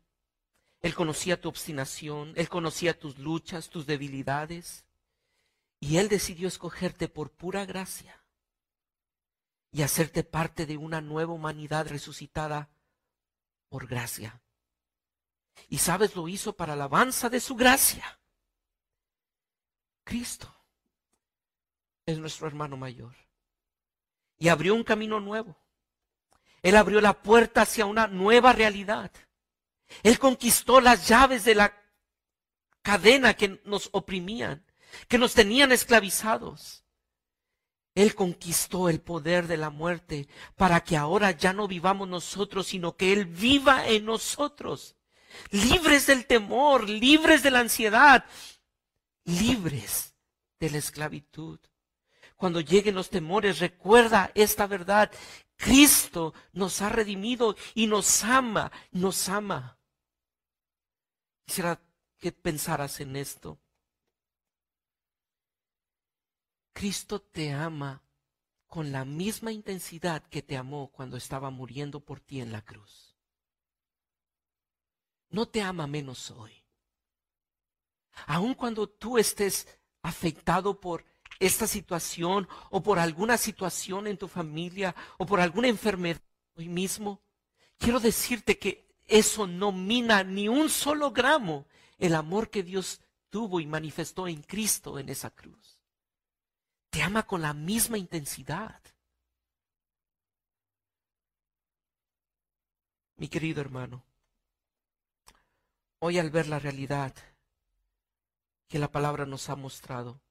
[0.81, 4.85] Él conocía tu obstinación, Él conocía tus luchas, tus debilidades,
[5.79, 8.24] y Él decidió escogerte por pura gracia
[9.75, 12.69] y hacerte parte de una nueva humanidad resucitada
[13.67, 14.41] por gracia.
[15.67, 18.17] Y sabes, lo hizo para alabanza de su gracia.
[20.05, 20.49] Cristo
[22.05, 23.17] es nuestro hermano mayor.
[24.37, 25.57] Y abrió un camino nuevo.
[26.61, 29.11] Él abrió la puerta hacia una nueva realidad.
[30.03, 31.77] Él conquistó las llaves de la
[32.81, 34.65] cadena que nos oprimían,
[35.09, 36.84] que nos tenían esclavizados.
[37.95, 40.27] Él conquistó el poder de la muerte
[40.57, 44.97] para que ahora ya no vivamos nosotros, sino que Él viva en nosotros.
[45.49, 48.25] Libres del temor, libres de la ansiedad,
[49.23, 50.13] libres
[50.59, 51.59] de la esclavitud.
[52.35, 55.09] Cuando lleguen los temores, recuerda esta verdad.
[55.55, 59.79] Cristo nos ha redimido y nos ama, nos ama.
[61.45, 61.81] Quisiera
[62.19, 63.57] que pensaras en esto.
[66.75, 68.03] Cristo te ama
[68.67, 73.15] con la misma intensidad que te amó cuando estaba muriendo por ti en la cruz.
[75.29, 76.51] No te ama menos hoy.
[78.27, 79.69] Aun cuando tú estés
[80.01, 81.05] afectado por
[81.39, 86.21] esta situación o por alguna situación en tu familia o por alguna enfermedad
[86.57, 87.21] hoy mismo,
[87.77, 91.67] quiero decirte que eso no mina ni un solo gramo
[91.97, 92.99] el amor que Dios
[93.29, 95.74] tuvo y manifestó en Cristo en esa cruz
[96.95, 98.81] te ama con la misma intensidad.
[103.17, 104.05] Mi querido hermano,
[105.99, 107.13] hoy al ver la realidad
[108.69, 110.21] que la palabra nos ha mostrado,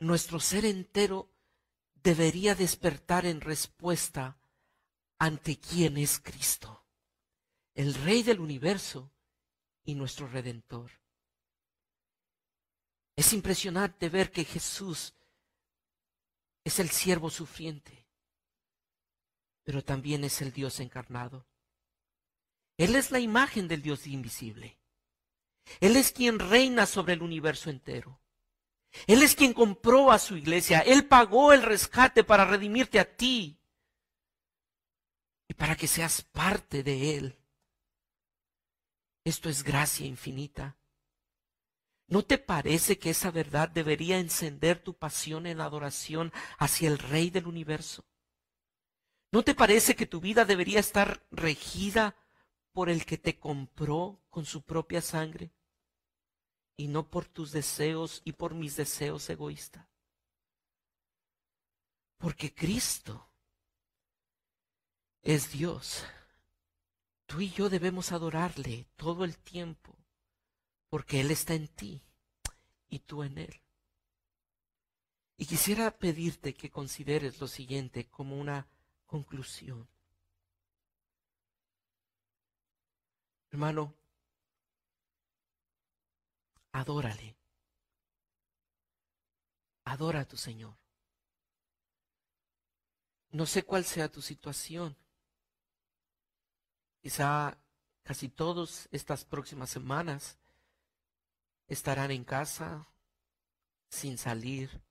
[0.00, 1.30] nuestro ser entero
[2.02, 4.40] debería despertar en respuesta
[5.20, 6.84] ante quién es Cristo,
[7.74, 9.12] el Rey del universo
[9.84, 10.99] y nuestro Redentor.
[13.20, 15.12] Es impresionante ver que Jesús
[16.64, 18.06] es el siervo sufriente,
[19.62, 21.46] pero también es el Dios encarnado.
[22.78, 24.78] Él es la imagen del Dios invisible.
[25.80, 28.22] Él es quien reina sobre el universo entero.
[29.06, 30.80] Él es quien compró a su iglesia.
[30.80, 33.60] Él pagó el rescate para redimirte a ti
[35.46, 37.38] y para que seas parte de Él.
[39.24, 40.79] Esto es gracia infinita.
[42.10, 47.30] ¿No te parece que esa verdad debería encender tu pasión en adoración hacia el Rey
[47.30, 48.04] del universo?
[49.30, 52.16] ¿No te parece que tu vida debería estar regida
[52.72, 55.52] por el que te compró con su propia sangre
[56.76, 59.86] y no por tus deseos y por mis deseos egoístas?
[62.18, 63.30] Porque Cristo
[65.22, 66.04] es Dios.
[67.26, 69.99] Tú y yo debemos adorarle todo el tiempo
[70.90, 72.02] porque Él está en ti
[72.88, 73.62] y tú en Él.
[75.36, 78.68] Y quisiera pedirte que consideres lo siguiente como una
[79.06, 79.88] conclusión.
[83.50, 83.94] Hermano,
[86.72, 87.36] adórale.
[89.84, 90.76] Adora a tu Señor.
[93.30, 94.96] No sé cuál sea tu situación.
[97.00, 97.56] Quizá
[98.02, 100.39] casi todas estas próximas semanas
[101.70, 102.92] estarán en casa
[103.88, 104.82] sin salir.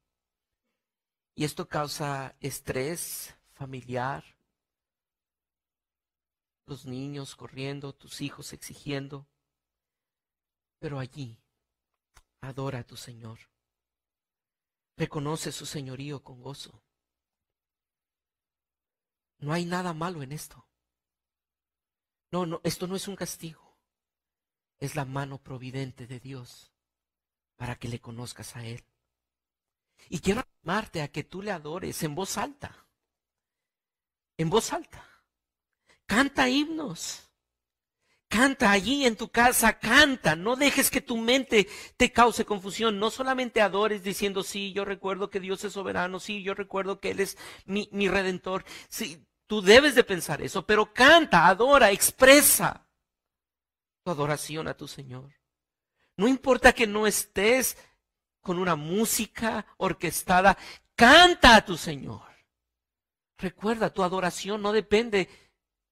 [1.35, 4.23] Y esto causa estrés familiar.
[6.65, 9.27] Los niños corriendo, tus hijos exigiendo.
[10.79, 11.37] Pero allí,
[12.39, 13.39] adora a tu Señor.
[14.95, 16.81] Reconoce su señorío con gozo.
[19.39, 20.65] No hay nada malo en esto.
[22.31, 23.69] No, no, esto no es un castigo
[24.79, 26.68] es la mano providente de Dios
[27.59, 28.85] para que le conozcas a Él.
[30.07, 32.87] Y quiero animarte a que tú le adores en voz alta.
[34.37, 35.05] En voz alta.
[36.05, 37.29] Canta himnos.
[38.29, 43.09] Canta allí en tu casa, canta, no dejes que tu mente te cause confusión, no
[43.09, 47.21] solamente adores diciendo, sí, yo recuerdo que Dios es soberano, sí, yo recuerdo que Él
[47.21, 52.87] es mi, mi redentor, sí, tú debes de pensar eso, pero canta, adora, expresa
[54.03, 55.38] tu adoración a tu Señor.
[56.19, 57.77] No importa que no estés
[58.41, 60.57] con una música orquestada,
[60.93, 62.27] canta a tu Señor.
[63.37, 65.29] Recuerda, tu adoración no depende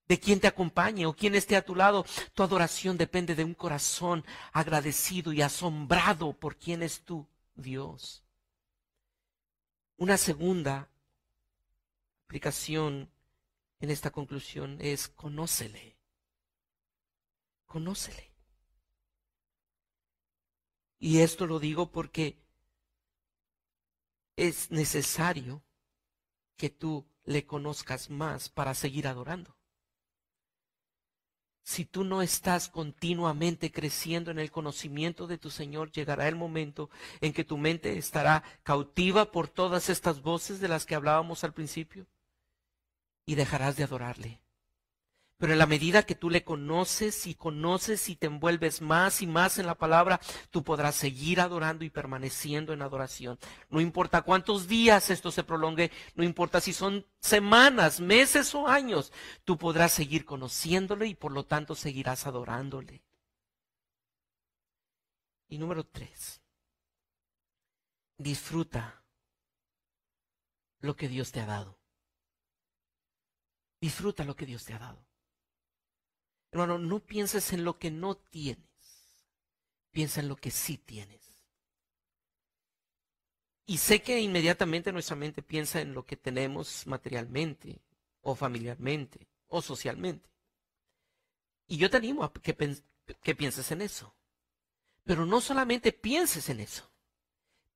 [0.06, 2.06] de quién te acompañe o quién esté a tu lado.
[2.34, 7.26] Tu adoración depende de un corazón agradecido y asombrado por quién es tú,
[7.56, 8.22] Dios.
[9.96, 10.90] Una segunda
[12.26, 13.10] aplicación
[13.80, 15.96] en esta conclusión es conócele.
[17.66, 18.37] Conócele.
[21.00, 22.38] Y esto lo digo porque
[24.36, 25.64] es necesario
[26.56, 29.56] que tú le conozcas más para seguir adorando.
[31.64, 36.90] Si tú no estás continuamente creciendo en el conocimiento de tu Señor, llegará el momento
[37.20, 41.54] en que tu mente estará cautiva por todas estas voces de las que hablábamos al
[41.54, 42.08] principio
[43.26, 44.40] y dejarás de adorarle.
[45.38, 49.28] Pero en la medida que tú le conoces y conoces y te envuelves más y
[49.28, 50.20] más en la palabra,
[50.50, 53.38] tú podrás seguir adorando y permaneciendo en adoración.
[53.70, 59.14] No importa cuántos días esto se prolongue, no importa si son semanas, meses o años,
[59.46, 63.04] tú podrás seguir conociéndole y por lo tanto seguirás adorándole.
[65.50, 66.42] Y número tres,
[68.18, 69.04] disfruta
[70.80, 71.78] lo que Dios te ha dado.
[73.80, 75.07] Disfruta lo que Dios te ha dado.
[76.52, 78.66] Hermano, no pienses en lo que no tienes.
[79.92, 81.22] Piensa en lo que sí tienes.
[83.66, 87.82] Y sé que inmediatamente nuestra mente piensa en lo que tenemos materialmente,
[88.22, 90.30] o familiarmente, o socialmente.
[91.68, 92.56] Y yo te animo a que,
[93.22, 94.16] que pienses en eso.
[95.04, 96.90] Pero no solamente pienses en eso.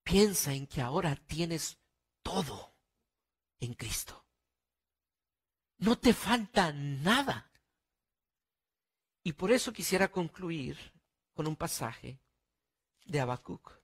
[0.04, 1.78] Piensa en que ahora tienes
[2.24, 2.74] todo
[3.60, 4.26] en Cristo.
[5.78, 7.51] No te falta nada.
[9.24, 10.78] Y por eso quisiera concluir
[11.34, 12.20] con un pasaje
[13.06, 13.80] de Habacuc.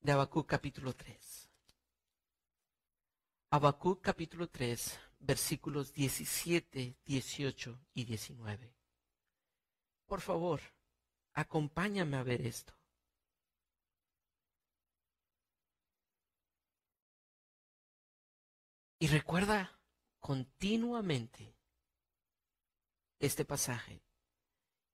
[0.00, 1.48] De Habacuc capítulo 3.
[3.50, 8.74] Habacuc capítulo 3, versículos 17, 18 y 19.
[10.06, 10.60] Por favor,
[11.34, 12.74] acompáñame a ver esto.
[18.98, 19.78] Y recuerda
[20.18, 21.59] continuamente
[23.20, 24.02] este pasaje.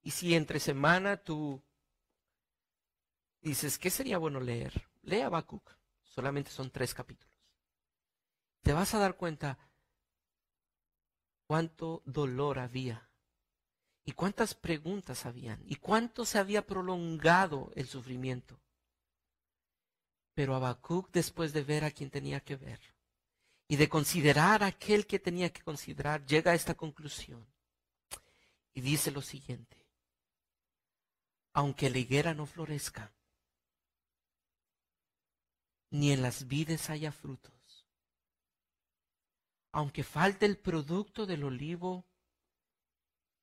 [0.02, 1.62] Y si entre semana tú
[3.40, 4.88] dices, ¿qué sería bueno leer?
[5.02, 5.74] Lee Habacuc.
[6.02, 7.34] Solamente son tres capítulos.
[8.62, 9.58] Te vas a dar cuenta
[11.46, 13.08] cuánto dolor había
[14.04, 18.60] y cuántas preguntas habían y cuánto se había prolongado el sufrimiento.
[20.34, 22.80] Pero Habacuc, después de ver a quien tenía que ver
[23.68, 27.46] y de considerar a aquel que tenía que considerar, llega a esta conclusión.
[28.76, 29.88] Y dice lo siguiente,
[31.54, 33.10] aunque la higuera no florezca,
[35.88, 37.86] ni en las vides haya frutos,
[39.72, 42.04] aunque falte el producto del olivo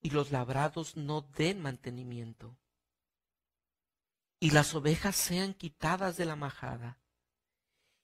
[0.02, 2.56] y los labrados no den mantenimiento,
[4.40, 7.02] y las ovejas sean quitadas de la majada,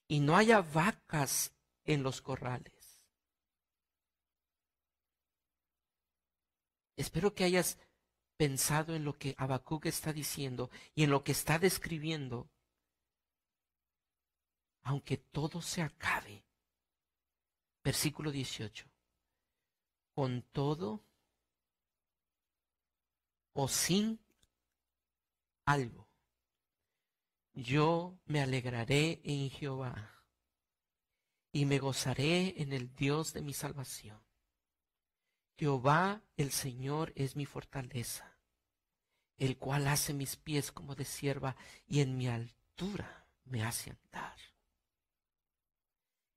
[0.08, 1.54] y no haya vacas
[1.84, 2.79] en los corrales,
[7.00, 7.78] Espero que hayas
[8.36, 12.50] pensado en lo que Habacuc está diciendo y en lo que está describiendo.
[14.82, 16.44] Aunque todo se acabe.
[17.86, 18.86] Versículo 18.
[20.14, 21.06] Con todo
[23.54, 24.20] o sin
[25.64, 26.10] algo.
[27.54, 30.26] Yo me alegraré en Jehová
[31.54, 34.29] y me gozaré en el Dios de mi salvación.
[35.60, 38.40] Jehová el Señor es mi fortaleza,
[39.36, 44.38] el cual hace mis pies como de sierva y en mi altura me hace andar.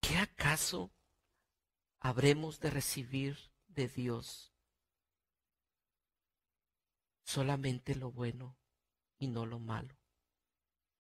[0.00, 0.90] ¿Qué acaso
[2.00, 4.52] habremos de recibir de Dios?
[7.22, 8.56] Solamente lo bueno
[9.20, 10.01] y no lo malo.